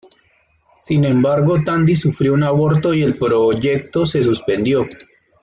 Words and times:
Sin 0.81 1.05
embargo, 1.05 1.59
Tandy 1.63 1.95
sufrió 1.95 2.33
un 2.33 2.41
aborto 2.41 2.91
y 2.95 3.03
el 3.03 3.19
proyecto 3.19 4.07
se 4.07 4.23
suspendió. 4.23 4.87